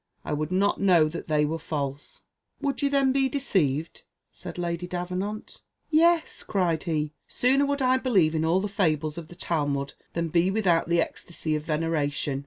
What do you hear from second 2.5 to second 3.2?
"Would you then